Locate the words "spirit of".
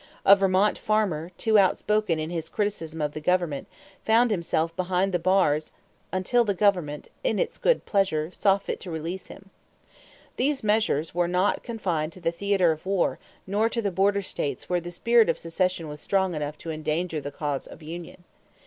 14.89-15.37